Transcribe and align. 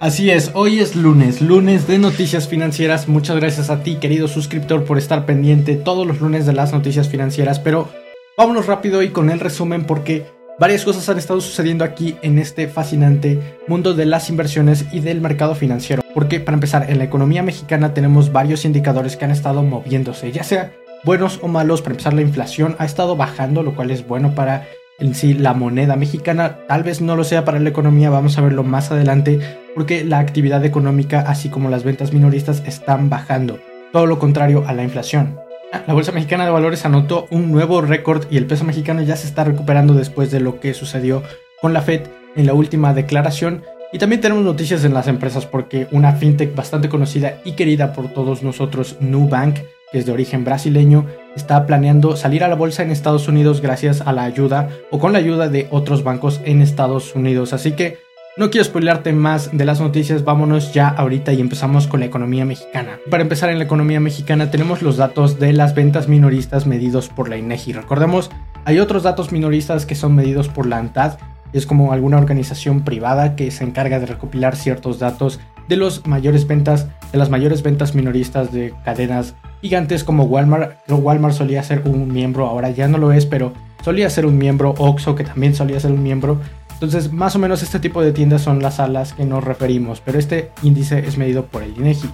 Así 0.00 0.30
es, 0.30 0.52
hoy 0.54 0.78
es 0.78 0.94
lunes, 0.94 1.40
lunes 1.40 1.88
de 1.88 1.98
noticias 1.98 2.46
financieras. 2.46 3.08
Muchas 3.08 3.34
gracias 3.34 3.68
a 3.68 3.82
ti, 3.82 3.96
querido 3.96 4.28
suscriptor, 4.28 4.84
por 4.84 4.96
estar 4.96 5.26
pendiente 5.26 5.74
todos 5.74 6.06
los 6.06 6.20
lunes 6.20 6.46
de 6.46 6.52
las 6.52 6.72
noticias 6.72 7.08
financieras. 7.08 7.58
Pero 7.58 7.88
vámonos 8.36 8.66
rápido 8.66 9.02
y 9.02 9.08
con 9.08 9.28
el 9.28 9.40
resumen 9.40 9.84
porque 9.84 10.24
varias 10.56 10.84
cosas 10.84 11.08
han 11.08 11.18
estado 11.18 11.40
sucediendo 11.40 11.82
aquí 11.82 12.14
en 12.22 12.38
este 12.38 12.68
fascinante 12.68 13.40
mundo 13.66 13.92
de 13.92 14.06
las 14.06 14.30
inversiones 14.30 14.84
y 14.92 15.00
del 15.00 15.20
mercado 15.20 15.56
financiero. 15.56 16.00
Porque 16.14 16.38
para 16.38 16.54
empezar, 16.54 16.88
en 16.88 16.98
la 16.98 17.04
economía 17.04 17.42
mexicana 17.42 17.92
tenemos 17.92 18.30
varios 18.30 18.64
indicadores 18.64 19.16
que 19.16 19.24
han 19.24 19.32
estado 19.32 19.64
moviéndose, 19.64 20.30
ya 20.30 20.44
sea 20.44 20.74
buenos 21.02 21.40
o 21.42 21.48
malos. 21.48 21.82
Para 21.82 21.94
empezar, 21.94 22.14
la 22.14 22.22
inflación 22.22 22.76
ha 22.78 22.84
estado 22.84 23.16
bajando, 23.16 23.64
lo 23.64 23.74
cual 23.74 23.90
es 23.90 24.06
bueno 24.06 24.36
para 24.36 24.64
en 24.98 25.14
sí 25.14 25.34
la 25.34 25.54
moneda 25.54 25.96
mexicana. 25.96 26.58
Tal 26.68 26.82
vez 26.82 27.00
no 27.00 27.16
lo 27.16 27.24
sea 27.24 27.44
para 27.44 27.60
la 27.60 27.68
economía, 27.68 28.10
vamos 28.10 28.36
a 28.38 28.42
verlo 28.42 28.64
más 28.64 28.90
adelante, 28.90 29.40
porque 29.78 30.04
la 30.04 30.18
actividad 30.18 30.64
económica, 30.64 31.20
así 31.20 31.50
como 31.50 31.70
las 31.70 31.84
ventas 31.84 32.12
minoristas, 32.12 32.64
están 32.66 33.08
bajando. 33.08 33.60
Todo 33.92 34.06
lo 34.06 34.18
contrario 34.18 34.64
a 34.66 34.72
la 34.72 34.82
inflación. 34.82 35.38
La 35.86 35.94
Bolsa 35.94 36.10
Mexicana 36.10 36.44
de 36.44 36.50
Valores 36.50 36.84
anotó 36.84 37.28
un 37.30 37.52
nuevo 37.52 37.80
récord 37.80 38.26
y 38.28 38.38
el 38.38 38.46
peso 38.46 38.64
mexicano 38.64 39.02
ya 39.02 39.14
se 39.14 39.28
está 39.28 39.44
recuperando 39.44 39.94
después 39.94 40.32
de 40.32 40.40
lo 40.40 40.58
que 40.58 40.74
sucedió 40.74 41.22
con 41.62 41.72
la 41.72 41.80
Fed 41.80 42.08
en 42.34 42.46
la 42.46 42.54
última 42.54 42.92
declaración. 42.92 43.62
Y 43.92 43.98
también 43.98 44.20
tenemos 44.20 44.42
noticias 44.42 44.84
en 44.84 44.94
las 44.94 45.06
empresas 45.06 45.46
porque 45.46 45.86
una 45.92 46.10
fintech 46.10 46.56
bastante 46.56 46.88
conocida 46.88 47.38
y 47.44 47.52
querida 47.52 47.92
por 47.92 48.08
todos 48.08 48.42
nosotros, 48.42 48.96
Nubank, 48.98 49.58
que 49.92 49.98
es 49.98 50.06
de 50.06 50.12
origen 50.12 50.44
brasileño, 50.44 51.06
está 51.36 51.66
planeando 51.66 52.16
salir 52.16 52.42
a 52.42 52.48
la 52.48 52.56
bolsa 52.56 52.82
en 52.82 52.90
Estados 52.90 53.28
Unidos 53.28 53.60
gracias 53.60 54.00
a 54.00 54.12
la 54.12 54.24
ayuda 54.24 54.70
o 54.90 54.98
con 54.98 55.12
la 55.12 55.20
ayuda 55.20 55.48
de 55.48 55.68
otros 55.70 56.02
bancos 56.02 56.40
en 56.44 56.62
Estados 56.62 57.14
Unidos. 57.14 57.52
Así 57.52 57.72
que 57.76 58.07
no 58.38 58.50
quiero 58.50 58.64
spoilarte 58.64 59.12
más 59.12 59.50
de 59.52 59.64
las 59.64 59.80
noticias, 59.80 60.22
vámonos 60.22 60.72
ya 60.72 60.88
ahorita 60.88 61.32
y 61.32 61.40
empezamos 61.40 61.88
con 61.88 61.98
la 61.98 62.06
economía 62.06 62.44
mexicana. 62.44 63.00
Para 63.10 63.24
empezar 63.24 63.50
en 63.50 63.58
la 63.58 63.64
economía 63.64 63.98
mexicana 63.98 64.52
tenemos 64.52 64.80
los 64.80 64.96
datos 64.96 65.40
de 65.40 65.52
las 65.52 65.74
ventas 65.74 66.06
minoristas 66.06 66.64
medidos 66.64 67.08
por 67.08 67.28
la 67.28 67.36
INEGI. 67.36 67.72
Recordemos, 67.72 68.30
hay 68.64 68.78
otros 68.78 69.02
datos 69.02 69.32
minoristas 69.32 69.86
que 69.86 69.96
son 69.96 70.14
medidos 70.14 70.48
por 70.48 70.66
la 70.66 70.78
ANTAD, 70.78 71.18
es 71.52 71.66
como 71.66 71.92
alguna 71.92 72.18
organización 72.18 72.82
privada 72.82 73.34
que 73.34 73.50
se 73.50 73.64
encarga 73.64 73.98
de 73.98 74.06
recopilar 74.06 74.54
ciertos 74.54 75.00
datos 75.00 75.40
de 75.66 75.76
los 75.76 76.06
mayores 76.06 76.46
ventas, 76.46 76.86
de 77.10 77.18
las 77.18 77.30
mayores 77.30 77.64
ventas 77.64 77.96
minoristas 77.96 78.52
de 78.52 78.72
cadenas 78.84 79.34
gigantes 79.62 80.04
como 80.04 80.24
Walmart. 80.24 80.76
Walmart 80.88 81.34
solía 81.34 81.64
ser 81.64 81.82
un 81.86 82.12
miembro, 82.12 82.46
ahora 82.46 82.70
ya 82.70 82.86
no 82.86 82.98
lo 82.98 83.10
es, 83.10 83.26
pero 83.26 83.52
solía 83.82 84.08
ser 84.10 84.26
un 84.26 84.38
miembro. 84.38 84.74
Oxxo, 84.78 85.16
que 85.16 85.24
también 85.24 85.56
solía 85.56 85.80
ser 85.80 85.90
un 85.90 86.04
miembro. 86.04 86.38
Entonces, 86.80 87.12
más 87.12 87.34
o 87.34 87.40
menos 87.40 87.64
este 87.64 87.80
tipo 87.80 88.02
de 88.02 88.12
tiendas 88.12 88.42
son 88.42 88.62
las 88.62 88.78
a 88.78 88.86
las 88.86 89.12
que 89.12 89.24
nos 89.24 89.42
referimos, 89.42 90.00
pero 90.00 90.16
este 90.16 90.52
índice 90.62 91.00
es 91.00 91.18
medido 91.18 91.46
por 91.46 91.64
el 91.64 91.76
INEGI. 91.76 92.08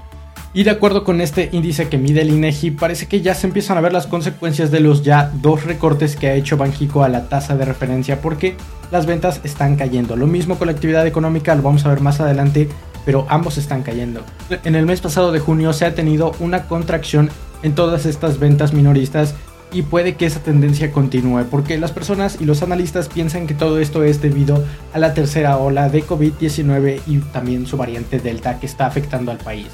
Y 0.55 0.63
de 0.63 0.71
acuerdo 0.71 1.05
con 1.05 1.21
este 1.21 1.51
índice 1.53 1.89
que 1.91 1.99
mide 1.99 2.23
el 2.23 2.31
INEGI, 2.31 2.71
parece 2.71 3.07
que 3.07 3.21
ya 3.21 3.35
se 3.35 3.47
empiezan 3.47 3.77
a 3.77 3.83
ver 3.83 3.93
las 3.93 4.07
consecuencias 4.07 4.71
de 4.71 4.81
los 4.81 5.03
ya 5.03 5.31
dos 5.35 5.65
recortes 5.65 6.17
que 6.17 6.29
ha 6.29 6.35
hecho 6.35 6.57
Banjico 6.57 7.03
a 7.03 7.11
la 7.11 7.29
tasa 7.29 7.57
de 7.57 7.67
referencia 7.67 8.23
porque 8.23 8.57
las 8.91 9.05
ventas 9.05 9.41
están 9.45 9.77
cayendo. 9.77 10.17
Lo 10.17 10.27
mismo 10.27 10.57
con 10.57 10.69
la 10.69 10.73
actividad 10.73 11.07
económica, 11.07 11.55
lo 11.55 11.63
vamos 11.63 11.85
a 11.85 11.91
ver 11.91 12.01
más 12.01 12.21
adelante, 12.21 12.69
pero 13.05 13.27
ambos 13.29 13.59
están 13.59 13.83
cayendo. 13.83 14.23
En 14.63 14.77
el 14.77 14.87
mes 14.87 15.03
pasado 15.03 15.31
de 15.31 15.41
junio 15.41 15.75
se 15.75 15.85
ha 15.85 15.95
tenido 15.95 16.33
una 16.39 16.69
contracción 16.69 17.29
en 17.63 17.75
todas 17.75 18.07
estas 18.07 18.39
ventas 18.39 18.73
minoristas 18.73 19.35
y 19.73 19.83
puede 19.83 20.15
que 20.15 20.27
esa 20.27 20.41
tendencia 20.41 20.93
continúe 20.93 21.45
porque 21.51 21.79
las 21.79 21.93
personas 21.93 22.39
y 22.41 22.45
los 22.45 22.63
analistas 22.63 23.09
piensan 23.09 23.47
que 23.47 23.55
todo 23.55 23.79
esto 23.79 24.05
es 24.05 24.23
debido 24.23 24.65
a 24.93 24.99
la 24.99 25.15
tercera 25.15 25.57
ola 25.59 25.89
de 25.89 26.05
COVID-19 26.05 27.01
y 27.07 27.19
también 27.19 27.67
su 27.67 27.77
variante 27.77 28.19
Delta 28.19 28.61
que 28.61 28.67
está 28.67 28.87
afectando 28.87 29.33
al 29.33 29.39
país. 29.39 29.69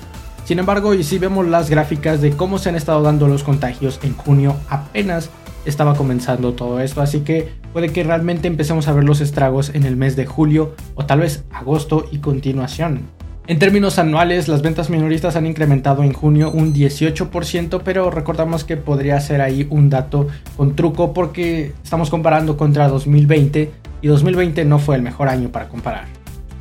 Sin 0.44 0.58
embargo, 0.58 0.94
y 0.94 1.04
si 1.04 1.18
vemos 1.18 1.46
las 1.46 1.70
gráficas 1.70 2.20
de 2.20 2.32
cómo 2.32 2.58
se 2.58 2.70
han 2.70 2.74
estado 2.74 3.02
dando 3.02 3.28
los 3.28 3.44
contagios 3.44 4.00
en 4.02 4.16
junio, 4.16 4.56
apenas 4.68 5.30
estaba 5.64 5.94
comenzando 5.94 6.54
todo 6.54 6.80
esto, 6.80 7.02
así 7.02 7.20
que 7.20 7.52
puede 7.72 7.90
que 7.90 8.02
realmente 8.02 8.48
empecemos 8.48 8.88
a 8.88 8.92
ver 8.92 9.04
los 9.04 9.20
estragos 9.20 9.70
en 9.74 9.84
el 9.84 9.96
mes 9.96 10.16
de 10.16 10.26
julio 10.26 10.74
o 10.94 11.04
tal 11.04 11.20
vez 11.20 11.44
agosto 11.52 12.06
y 12.10 12.18
continuación. 12.18 13.02
En 13.50 13.58
términos 13.58 13.98
anuales, 13.98 14.46
las 14.46 14.62
ventas 14.62 14.90
minoristas 14.90 15.34
han 15.34 15.44
incrementado 15.44 16.04
en 16.04 16.12
junio 16.12 16.52
un 16.52 16.72
18%, 16.72 17.80
pero 17.84 18.08
recordamos 18.08 18.62
que 18.62 18.76
podría 18.76 19.18
ser 19.18 19.40
ahí 19.40 19.66
un 19.70 19.90
dato 19.90 20.28
con 20.56 20.76
truco 20.76 21.12
porque 21.12 21.72
estamos 21.82 22.10
comparando 22.10 22.56
contra 22.56 22.86
2020 22.86 23.72
y 24.02 24.06
2020 24.06 24.64
no 24.66 24.78
fue 24.78 24.94
el 24.94 25.02
mejor 25.02 25.26
año 25.26 25.48
para 25.48 25.68
comparar. 25.68 26.04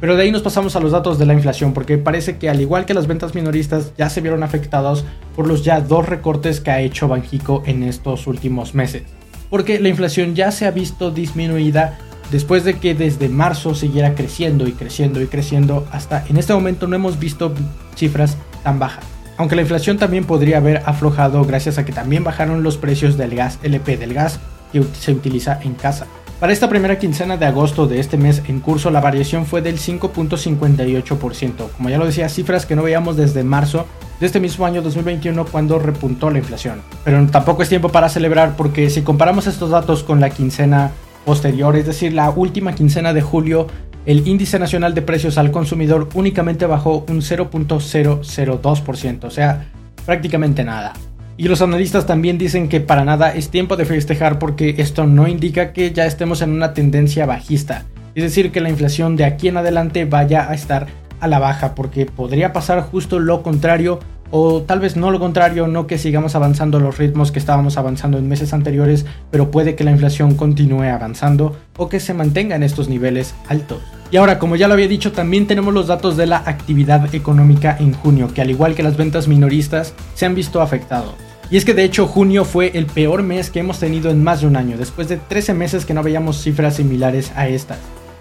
Pero 0.02 0.16
de 0.16 0.24
ahí 0.24 0.32
nos 0.32 0.42
pasamos 0.42 0.76
a 0.76 0.80
los 0.80 0.92
datos 0.92 1.20
de 1.20 1.28
la 1.28 1.36
inflación, 1.36 1.74
porque 1.74 2.00
parece 2.00 2.40
que 2.40 2.50
al 2.50 2.60
igual 2.60 2.88
que 2.88 2.96
las 2.96 3.06
ventas 3.06 3.36
minoristas 3.36 3.94
ya 3.96 4.10
se 4.10 4.22
vieron 4.22 4.42
afectados 4.42 5.06
por 5.36 5.48
los 5.48 5.64
ya 5.64 5.82
dos 5.82 6.10
recortes 6.10 6.60
que 6.60 6.72
ha 6.72 6.82
hecho 6.82 7.08
Banjico 7.08 7.62
en 7.68 7.84
estos 7.84 8.26
últimos 8.26 8.74
meses. 8.74 9.04
Porque 9.52 9.80
la 9.80 9.90
inflación 9.90 10.34
ya 10.34 10.50
se 10.50 10.66
ha 10.66 10.72
visto 10.72 11.12
disminuida 11.12 12.00
después 12.32 12.64
de 12.64 12.80
que 12.80 12.96
desde 12.96 13.30
marzo 13.30 13.76
siguiera 13.76 14.16
creciendo 14.16 14.68
y 14.68 14.74
creciendo 14.74 15.22
y 15.22 15.28
creciendo, 15.28 15.88
hasta 15.92 16.26
en 16.28 16.38
este 16.38 16.54
momento 16.54 16.88
no 16.88 16.96
hemos 16.96 17.20
visto 17.20 17.54
cifras 17.96 18.38
tan 18.64 18.80
bajas. 18.80 19.04
Aunque 19.38 19.56
la 19.56 19.62
inflación 19.62 19.98
también 19.98 20.26
podría 20.26 20.58
haber 20.58 20.84
aflojado 20.86 21.44
gracias 21.46 21.78
a 21.78 21.86
que 21.86 21.94
también 21.94 22.24
bajaron 22.24 22.62
los 22.62 22.78
precios 22.78 23.18
del 23.18 23.36
gas 23.36 23.58
LP, 23.64 23.98
del 23.98 24.14
gas 24.14 24.40
que 24.74 24.84
se 25.00 25.14
utiliza 25.14 25.60
en 25.64 25.76
casa. 25.76 26.08
Para 26.40 26.54
esta 26.54 26.70
primera 26.70 26.98
quincena 26.98 27.36
de 27.36 27.46
agosto 27.46 27.86
de 27.86 28.00
este 28.00 28.18
mes 28.18 28.42
en 28.48 28.62
curso, 28.62 28.92
la 28.92 29.02
variación 29.02 29.46
fue 29.46 29.62
del 29.62 29.78
5.58%. 29.78 31.70
Como 31.76 31.90
ya 31.90 31.98
lo 31.98 32.06
decía, 32.06 32.30
cifras 32.30 32.66
que 32.66 32.78
no 32.78 32.84
veíamos 32.84 33.18
desde 33.18 33.44
marzo 33.44 33.86
de 34.22 34.26
este 34.26 34.40
mismo 34.40 34.66
año 34.66 34.82
2021 34.82 35.46
cuando 35.46 35.80
repuntó 35.80 36.30
la 36.30 36.40
inflación. 36.40 36.82
Pero 37.04 37.26
tampoco 37.28 37.64
es 37.64 37.70
tiempo 37.70 37.90
para 37.90 38.08
celebrar 38.08 38.56
porque 38.56 38.90
si 38.90 39.02
comparamos 39.02 39.48
estos 39.48 39.70
datos 39.70 40.04
con 40.04 40.22
la 40.22 40.30
quincena 40.30 40.92
posterior, 41.30 41.76
es 41.76 41.86
decir, 41.86 42.12
la 42.12 42.32
última 42.32 42.74
quincena 42.74 43.14
de 43.14 43.22
julio, 43.22 43.68
el 44.08 44.28
índice 44.28 44.58
nacional 44.58 44.96
de 44.96 45.04
precios 45.04 45.38
al 45.38 45.52
consumidor 45.52 46.10
únicamente 46.16 46.66
bajó 46.66 47.06
un 47.08 47.22
0.002%, 47.22 49.26
o 49.26 49.30
sea, 49.30 49.68
prácticamente 50.08 50.64
nada. 50.64 50.94
Y 51.38 51.48
los 51.48 51.62
analistas 51.62 52.08
también 52.08 52.40
dicen 52.40 52.68
que 52.68 52.82
para 52.82 53.06
nada 53.06 53.32
es 53.32 53.50
tiempo 53.50 53.78
de 53.78 53.86
festejar 53.86 54.40
porque 54.40 54.74
esto 54.80 55.06
no 55.06 55.28
indica 55.28 55.72
que 55.72 55.92
ya 55.92 56.08
estemos 56.08 56.42
en 56.42 56.50
una 56.50 56.74
tendencia 56.74 57.28
bajista. 57.28 57.86
Es 58.16 58.24
decir, 58.24 58.52
que 58.52 58.60
la 58.60 58.72
inflación 58.72 59.16
de 59.16 59.26
aquí 59.26 59.50
en 59.50 59.58
adelante 59.58 60.06
vaya 60.06 60.50
a 60.50 60.56
estar 60.56 60.88
a 61.20 61.28
la 61.28 61.38
baja 61.38 61.76
porque 61.76 62.08
podría 62.08 62.54
pasar 62.54 62.82
justo 62.82 63.20
lo 63.20 63.44
contrario 63.44 64.00
o 64.32 64.62
tal 64.62 64.80
vez 64.80 64.96
no 64.96 65.12
lo 65.12 65.20
contrario, 65.20 65.68
no 65.68 65.88
que 65.88 65.98
sigamos 65.98 66.36
avanzando 66.36 66.80
los 66.80 66.98
ritmos 66.98 67.32
que 67.32 67.40
estábamos 67.40 67.78
avanzando 67.78 68.18
en 68.18 68.28
meses 68.28 68.54
anteriores, 68.54 69.06
pero 69.32 69.52
puede 69.52 69.76
que 69.76 69.84
la 69.84 69.92
inflación 69.92 70.36
continúe 70.36 70.84
avanzando 70.84 71.56
o 71.78 71.90
que 71.90 72.00
se 72.00 72.14
mantenga 72.14 72.56
en 72.56 72.64
estos 72.64 72.90
niveles 72.90 73.34
altos. 73.48 73.82
Y 74.12 74.18
ahora, 74.18 74.40
como 74.40 74.56
ya 74.56 74.68
lo 74.68 74.74
había 74.74 74.88
dicho, 74.88 75.12
también 75.12 75.48
tenemos 75.48 75.74
los 75.74 75.88
datos 75.88 76.18
de 76.18 76.26
la 76.26 76.38
actividad 76.38 77.14
económica 77.14 77.78
en 77.80 77.94
junio, 77.94 78.34
que 78.34 78.42
al 78.42 78.50
igual 78.50 78.74
que 78.76 78.84
las 78.84 78.98
ventas 78.98 79.28
minoristas, 79.28 79.94
se 80.16 80.26
han 80.26 80.36
visto 80.36 80.62
afectados. 80.62 81.14
Y 81.52 81.58
es 81.58 81.66
que 81.66 81.74
de 81.74 81.84
hecho 81.84 82.08
junio 82.08 82.46
fue 82.46 82.72
el 82.76 82.86
peor 82.86 83.24
mes 83.24 83.50
que 83.50 83.60
hemos 83.60 83.80
tenido 83.80 84.12
en 84.12 84.24
más 84.24 84.42
de 84.42 84.48
un 84.48 84.56
año, 84.56 84.78
después 84.78 85.10
de 85.10 85.18
13 85.18 85.54
meses 85.56 85.86
que 85.86 85.94
no 85.94 86.04
veíamos 86.04 86.42
cifras 86.42 86.76
similares 86.76 87.32
a 87.36 87.48
estas. 87.48 87.80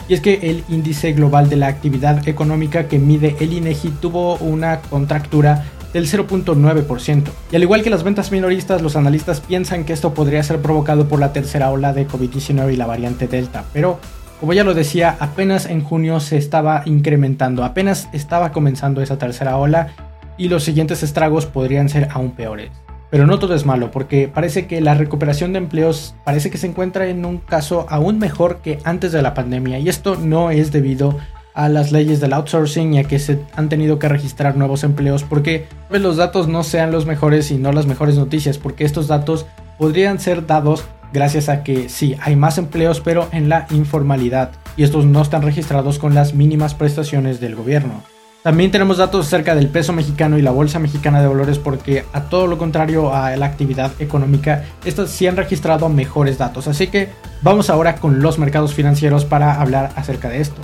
Y 0.08 0.14
es 0.14 0.22
que 0.22 0.50
el 0.50 0.64
índice 0.70 1.12
global 1.12 1.50
de 1.50 1.56
la 1.56 1.66
actividad 1.66 2.26
económica 2.26 2.88
que 2.88 2.98
mide 2.98 3.36
el 3.40 3.52
INEGI 3.52 3.90
tuvo 4.00 4.36
una 4.36 4.80
contractura 4.80 5.66
del 5.92 6.06
0.9%. 6.06 7.24
Y 7.50 7.56
al 7.56 7.62
igual 7.62 7.82
que 7.82 7.90
las 7.90 8.02
ventas 8.02 8.32
minoristas, 8.32 8.82
los 8.82 8.96
analistas 8.96 9.40
piensan 9.40 9.84
que 9.84 9.92
esto 9.92 10.14
podría 10.14 10.42
ser 10.42 10.60
provocado 10.60 11.08
por 11.08 11.20
la 11.20 11.32
tercera 11.32 11.70
ola 11.70 11.92
de 11.92 12.06
COVID-19 12.06 12.72
y 12.72 12.76
la 12.76 12.86
variante 12.86 13.26
Delta, 13.28 13.64
pero 13.72 13.98
como 14.40 14.52
ya 14.52 14.62
lo 14.62 14.74
decía, 14.74 15.16
apenas 15.18 15.66
en 15.66 15.82
junio 15.82 16.20
se 16.20 16.36
estaba 16.36 16.82
incrementando, 16.84 17.64
apenas 17.64 18.08
estaba 18.12 18.52
comenzando 18.52 19.02
esa 19.02 19.18
tercera 19.18 19.56
ola 19.56 19.88
y 20.36 20.48
los 20.48 20.62
siguientes 20.62 21.02
estragos 21.02 21.46
podrían 21.46 21.88
ser 21.88 22.08
aún 22.12 22.30
peores. 22.30 22.70
Pero 23.10 23.26
no 23.26 23.38
todo 23.38 23.54
es 23.54 23.66
malo, 23.66 23.90
porque 23.90 24.30
parece 24.32 24.66
que 24.66 24.80
la 24.80 24.94
recuperación 24.94 25.52
de 25.52 25.58
empleos 25.58 26.14
parece 26.24 26.50
que 26.50 26.58
se 26.58 26.68
encuentra 26.68 27.08
en 27.08 27.24
un 27.24 27.38
caso 27.38 27.86
aún 27.88 28.18
mejor 28.18 28.58
que 28.58 28.78
antes 28.84 29.12
de 29.12 29.22
la 29.22 29.34
pandemia, 29.34 29.80
y 29.80 29.88
esto 29.88 30.14
no 30.16 30.50
es 30.50 30.70
debido 30.70 31.18
a 31.58 31.68
las 31.68 31.90
leyes 31.90 32.20
del 32.20 32.34
outsourcing 32.34 32.94
y 32.94 32.98
a 33.00 33.04
que 33.04 33.18
se 33.18 33.40
han 33.56 33.68
tenido 33.68 33.98
que 33.98 34.08
registrar 34.08 34.56
nuevos 34.56 34.84
empleos 34.84 35.24
porque 35.24 35.66
pues, 35.88 36.00
los 36.00 36.16
datos 36.16 36.46
no 36.46 36.62
sean 36.62 36.92
los 36.92 37.04
mejores 37.04 37.50
y 37.50 37.58
no 37.58 37.72
las 37.72 37.86
mejores 37.86 38.16
noticias 38.16 38.58
porque 38.58 38.84
estos 38.84 39.08
datos 39.08 39.44
podrían 39.76 40.20
ser 40.20 40.46
dados 40.46 40.84
gracias 41.12 41.48
a 41.48 41.64
que 41.64 41.88
sí, 41.88 42.14
hay 42.20 42.36
más 42.36 42.58
empleos 42.58 43.00
pero 43.00 43.28
en 43.32 43.48
la 43.48 43.66
informalidad 43.70 44.52
y 44.76 44.84
estos 44.84 45.04
no 45.04 45.20
están 45.20 45.42
registrados 45.42 45.98
con 45.98 46.14
las 46.14 46.32
mínimas 46.32 46.74
prestaciones 46.74 47.40
del 47.40 47.56
gobierno. 47.56 48.04
También 48.44 48.70
tenemos 48.70 48.98
datos 48.98 49.26
acerca 49.26 49.56
del 49.56 49.66
peso 49.66 49.92
mexicano 49.92 50.38
y 50.38 50.42
la 50.42 50.52
bolsa 50.52 50.78
mexicana 50.78 51.20
de 51.20 51.26
valores 51.26 51.58
porque 51.58 52.04
a 52.12 52.22
todo 52.22 52.46
lo 52.46 52.56
contrario 52.56 53.12
a 53.12 53.36
la 53.36 53.46
actividad 53.46 53.90
económica, 53.98 54.64
estas 54.84 55.10
sí 55.10 55.26
han 55.26 55.36
registrado 55.36 55.88
mejores 55.88 56.38
datos. 56.38 56.68
Así 56.68 56.86
que 56.86 57.08
vamos 57.42 57.68
ahora 57.68 57.96
con 57.96 58.22
los 58.22 58.38
mercados 58.38 58.74
financieros 58.74 59.24
para 59.24 59.60
hablar 59.60 59.90
acerca 59.96 60.28
de 60.28 60.40
esto. 60.40 60.62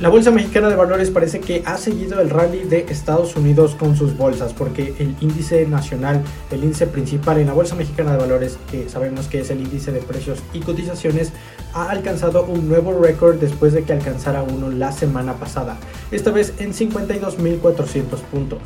La 0.00 0.08
Bolsa 0.08 0.32
Mexicana 0.32 0.68
de 0.68 0.74
Valores 0.74 1.10
parece 1.10 1.38
que 1.38 1.62
ha 1.64 1.76
seguido 1.76 2.20
el 2.20 2.28
rally 2.28 2.64
de 2.64 2.80
Estados 2.88 3.36
Unidos 3.36 3.76
con 3.76 3.94
sus 3.94 4.16
bolsas, 4.16 4.52
porque 4.52 4.92
el 4.98 5.14
índice 5.20 5.68
nacional, 5.68 6.20
el 6.50 6.64
índice 6.64 6.88
principal 6.88 7.38
en 7.38 7.46
la 7.46 7.52
Bolsa 7.52 7.76
Mexicana 7.76 8.10
de 8.10 8.18
Valores, 8.18 8.58
que 8.72 8.88
sabemos 8.88 9.28
que 9.28 9.38
es 9.38 9.50
el 9.50 9.60
índice 9.60 9.92
de 9.92 10.00
precios 10.00 10.40
y 10.52 10.60
cotizaciones, 10.60 11.30
ha 11.74 11.90
alcanzado 11.90 12.44
un 12.44 12.68
nuevo 12.68 13.00
récord 13.00 13.36
después 13.36 13.72
de 13.72 13.84
que 13.84 13.92
alcanzara 13.92 14.42
uno 14.42 14.68
la 14.68 14.90
semana 14.90 15.34
pasada, 15.34 15.76
esta 16.10 16.32
vez 16.32 16.54
en 16.58 16.72
52.400 16.74 18.18
puntos. 18.32 18.58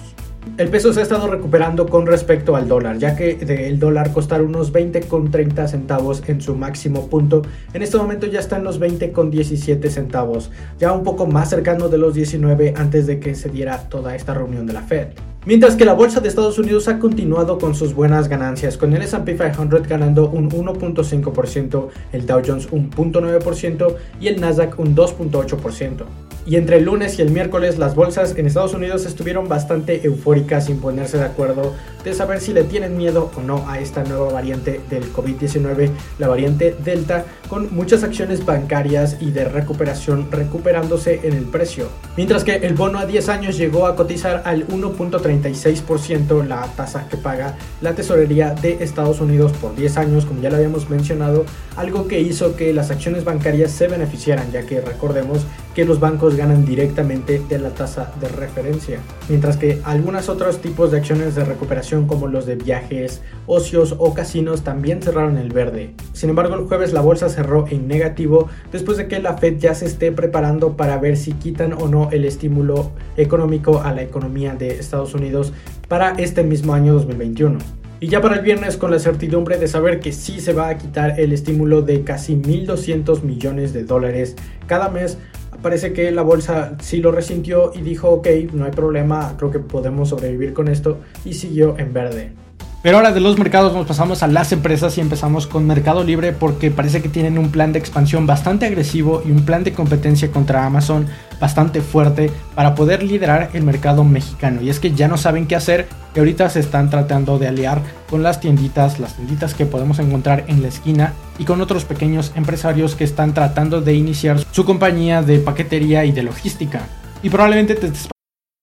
El 0.57 0.69
peso 0.71 0.93
se 0.93 1.01
ha 1.01 1.03
estado 1.03 1.29
recuperando 1.29 1.87
con 1.87 2.07
respecto 2.07 2.57
al 2.57 2.67
dólar, 2.67 2.99
ya 2.99 3.15
que 3.15 3.39
el 3.41 3.79
dólar 3.79 4.13
costar 4.13 4.43
unos 4.43 4.73
20,30 4.73 5.69
centavos 5.69 6.23
en 6.27 6.41
su 6.41 6.57
máximo 6.57 7.09
punto, 7.09 7.43
en 7.73 7.83
este 7.83 7.97
momento 7.97 8.27
ya 8.27 8.41
está 8.41 8.57
en 8.57 8.65
los 8.65 8.81
20,17 8.81 9.89
centavos, 9.89 10.51
ya 10.79 10.93
un 10.93 11.05
poco 11.05 11.27
más 11.27 11.51
cercano 11.51 11.89
de 11.89 11.99
los 11.99 12.15
19 12.15 12.75
antes 12.77 13.07
de 13.07 13.21
que 13.21 13.35
se 13.35 13.49
diera 13.49 13.89
toda 13.89 14.17
esta 14.17 14.35
reunión 14.35 14.67
de 14.67 14.73
la 14.73 14.83
Fed. 14.83 15.09
Mientras 15.47 15.77
que 15.77 15.85
la 15.85 15.95
bolsa 15.95 16.21
de 16.21 16.29
Estados 16.29 16.59
Unidos 16.59 16.89
ha 16.89 16.99
continuado 16.99 17.59
con 17.59 17.75
sus 17.75 17.95
buenas 17.95 18.29
ganancias, 18.29 18.77
con 18.77 18.93
el 18.93 19.03
SP 19.07 19.39
500 19.39 19.87
ganando 19.89 20.29
un 20.29 20.51
1.5%, 20.51 21.89
el 22.13 22.27
Dow 22.27 22.43
Jones 22.45 22.69
un 22.71 22.91
0.9% 22.91 23.95
y 24.21 24.29
el 24.29 24.41
Nasdaq 24.41 24.79
un 24.79 24.95
2.8% 24.95 26.28
y 26.49 26.57
entre 26.57 26.79
el 26.79 26.85
lunes 26.85 27.19
y 27.19 27.23
el 27.23 27.31
miércoles 27.31 27.79
las 27.79 27.95
bolsas 27.95 28.35
en 28.39 28.47
Estados 28.47 28.73
Unidos 28.73 29.05
estuvieron 29.05 29.49
bastante 29.49 30.07
eufóricas 30.07 30.65
sin 30.65 30.81
ponerse 30.81 31.19
de 31.19 31.25
acuerdo 31.25 31.75
de 32.05 32.15
saber 32.15 32.41
si 32.41 32.55
le 32.55 32.65
tienen 32.65 32.97
miedo 32.97 33.31
o 33.37 33.43
no 33.43 33.69
a 33.69 33.81
esta 33.81 34.03
nueva 34.03 34.33
variante 34.33 34.81
del 34.89 35.13
COVID-19, 35.13 35.91
la 36.19 36.29
variante 36.29 36.75
Delta, 36.83 37.27
con 37.49 37.75
muchas 37.75 38.03
acciones 38.03 38.47
bancarias 38.47 39.19
y 39.21 39.31
de 39.31 39.45
recuperación 39.45 40.31
recuperándose 40.31 41.21
en 41.25 41.35
el 41.35 41.45
precio. 41.45 41.89
Mientras 42.17 42.45
que 42.45 42.57
el 42.57 42.73
bono 42.75 42.99
a 42.99 43.05
10 43.05 43.29
años 43.29 43.59
llegó 43.59 43.87
a 43.87 43.95
cotizar 43.95 44.43
al 44.47 44.67
1.36%, 44.69 46.47
la 46.47 46.63
tasa 46.77 47.09
que 47.09 47.19
paga 47.19 47.57
la 47.83 47.95
tesorería 47.95 48.55
de 48.55 48.83
Estados 48.83 49.21
Unidos 49.21 49.53
por 49.53 49.77
10 49.77 49.99
años, 49.99 50.25
como 50.25 50.41
ya 50.41 50.49
lo 50.49 50.57
habíamos 50.57 50.89
mencionado, 50.89 51.45
algo 51.77 52.09
que 52.09 52.21
hizo 52.21 52.57
que 52.57 52.73
las 52.73 52.91
acciones 52.91 53.25
bancarias 53.25 53.71
se 53.71 53.87
beneficiaran, 53.87 54.51
ya 54.51 54.63
que 54.63 54.81
recordemos 54.81 55.45
que 55.75 55.85
los 55.85 56.01
bancos 56.01 56.38
ganan 56.39 56.65
directamente 56.65 57.43
de 57.47 57.59
la 57.59 57.71
tasa 57.71 58.13
de 58.21 58.29
referencia, 58.29 59.01
mientras 59.29 59.59
que 59.59 59.81
algunos 59.85 60.31
otros 60.31 60.63
tipos 60.63 60.91
de 60.91 60.99
acciones 60.99 61.35
de 61.35 61.45
recuperación 61.45 62.07
como 62.07 62.29
los 62.29 62.47
de 62.47 62.57
viajes, 62.57 63.21
ocios 63.47 63.95
o 63.99 64.15
casinos 64.15 64.63
también 64.63 65.03
cerraron 65.03 65.37
el 65.37 65.53
verde. 65.53 65.95
Sin 66.15 66.31
embargo, 66.31 66.55
el 66.55 66.67
jueves 66.67 66.95
la 66.95 67.03
bolsa 67.03 67.29
cerró 67.29 67.67
en 67.69 67.87
negativo 67.87 68.49
después 68.73 68.97
de 68.97 69.09
que 69.09 69.21
la 69.21 69.37
Fed 69.37 69.59
ya 69.59 69.75
se 69.75 69.85
esté 69.85 70.13
preparando 70.13 70.77
para 70.77 70.97
ver 70.97 71.19
si 71.19 71.33
quitan 71.33 71.75
o 71.75 71.89
no 71.89 72.09
el 72.11 72.25
estímulo 72.25 72.93
económico 73.17 73.83
a 73.83 73.93
la 73.93 74.03
economía 74.03 74.55
de 74.55 74.79
Estados 74.79 75.15
Unidos 75.15 75.53
para 75.89 76.13
este 76.13 76.43
mismo 76.43 76.73
año 76.73 76.95
2021. 76.95 77.59
Y 78.01 78.07
ya 78.07 78.21
para 78.21 78.37
el 78.37 78.43
viernes 78.43 78.77
con 78.77 78.93
la 78.93 79.01
certidumbre 79.01 79.59
de 79.59 79.67
saber 79.67 79.99
que 79.99 80.13
sí 80.13 80.39
se 80.39 80.53
va 80.53 80.69
a 80.69 80.79
quitar 80.79 81.19
el 81.19 81.33
estímulo 81.33 81.83
de 81.83 82.05
casi 82.05 82.37
1.200 82.37 83.23
millones 83.23 83.73
de 83.73 83.83
dólares 83.83 84.37
cada 84.69 84.89
mes 84.89 85.19
parece 85.63 85.93
que 85.93 86.11
la 86.11 86.23
bolsa 86.23 86.77
sí 86.81 86.99
lo 86.99 87.13
resintió 87.13 87.73
y 87.75 87.83
dijo, 87.83 88.11
ok, 88.11 88.29
no 88.53 88.65
hay 88.65 88.71
problema, 88.71 89.35
creo 89.39 89.51
que 89.51 89.59
podemos 89.59 90.11
sobrevivir 90.11 90.53
con 90.53 90.69
esto 90.69 90.99
y 91.25 91.35
siguió 91.35 91.79
en 91.79 91.93
verde. 91.93 92.33
Pero 92.81 92.99
ahora 92.99 93.11
de 93.11 93.19
los 93.19 93.37
mercados 93.39 93.75
nos 93.75 93.87
pasamos 93.87 94.23
a 94.23 94.29
las 94.29 94.53
empresas 94.53 94.97
y 94.97 95.01
empezamos 95.01 95.49
con 95.49 95.67
Mercado 95.67 96.05
Libre 96.05 96.33
porque 96.33 96.71
parece 96.71 97.03
que 97.03 97.09
tienen 97.09 97.37
un 97.37 97.51
plan 97.51 97.73
de 97.73 97.81
expansión 97.81 98.25
bastante 98.25 98.67
agresivo 98.67 99.21
y 99.27 99.33
un 99.33 99.45
plan 99.45 99.65
de 99.65 99.73
competencia 99.73 100.31
contra 100.31 100.65
Amazon 100.65 101.07
bastante 101.41 101.81
fuerte 101.81 102.31
para 102.55 102.77
poder 102.77 103.03
liderar 103.03 103.51
el 103.53 103.65
mercado 103.65 104.05
mexicano. 104.05 104.63
Y 104.63 104.71
es 104.71 104.79
que 104.79 104.93
ya 104.93 105.09
no 105.09 105.17
saben 105.17 105.49
qué 105.49 105.57
hacer 105.57 105.89
y 106.15 106.21
ahorita 106.21 106.49
se 106.51 106.61
están 106.61 106.89
tratando 106.89 107.41
de 107.41 107.49
aliar 107.49 107.83
con 108.09 108.23
las 108.23 108.39
tienditas, 108.39 109.01
las 109.01 109.15
tienditas 109.15 109.55
que 109.55 109.67
podemos 109.67 109.99
encontrar 109.99 110.45
en 110.47 110.63
la 110.63 110.69
esquina 110.69 111.15
y 111.37 111.45
con 111.45 111.61
otros 111.61 111.85
pequeños 111.85 112.31
empresarios 112.37 112.95
que 112.95 113.05
están 113.05 113.35
tratando 113.35 113.81
de 113.81 113.95
iniciar 113.95 114.39
su 114.53 114.65
compañía 114.65 115.23
de 115.23 115.41
paquetería 115.41 116.05
y 116.05 116.13
de 116.13 116.23
logística. 116.23 116.83
Y 117.25 117.31
probablemente 117.31 117.75
te 117.75 117.91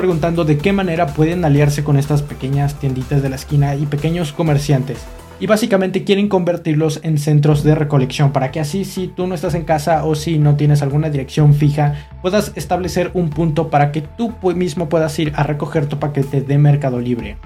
preguntando 0.00 0.46
de 0.46 0.56
qué 0.56 0.72
manera 0.72 1.08
pueden 1.08 1.44
aliarse 1.44 1.84
con 1.84 1.98
estas 1.98 2.22
pequeñas 2.22 2.80
tienditas 2.80 3.22
de 3.22 3.28
la 3.28 3.36
esquina 3.36 3.74
y 3.74 3.84
pequeños 3.84 4.32
comerciantes. 4.32 4.98
Y 5.38 5.46
básicamente 5.46 6.04
quieren 6.04 6.28
convertirlos 6.28 7.00
en 7.02 7.18
centros 7.18 7.62
de 7.64 7.74
recolección 7.74 8.32
para 8.32 8.50
que 8.50 8.60
así 8.60 8.86
si 8.86 9.08
tú 9.08 9.26
no 9.26 9.34
estás 9.34 9.54
en 9.54 9.64
casa 9.64 10.04
o 10.06 10.14
si 10.14 10.38
no 10.38 10.56
tienes 10.56 10.80
alguna 10.80 11.10
dirección 11.10 11.52
fija, 11.52 12.08
puedas 12.22 12.52
establecer 12.56 13.10
un 13.12 13.28
punto 13.28 13.68
para 13.68 13.92
que 13.92 14.00
tú 14.00 14.32
mismo 14.54 14.88
puedas 14.88 15.18
ir 15.18 15.32
a 15.36 15.42
recoger 15.42 15.84
tu 15.84 15.98
paquete 15.98 16.40
de 16.40 16.56
Mercado 16.56 16.98
Libre. 16.98 17.36